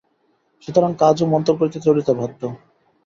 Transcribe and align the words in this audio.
সুতরাং 0.63 0.91
কাজও 0.99 1.25
মন্থরগতিতে 1.25 1.79
চলিতে 1.87 2.11
বাধ্য। 2.13 2.41